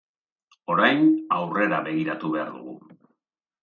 [0.75, 1.05] Orain,
[1.41, 2.79] aurrera begiratu behar dugu.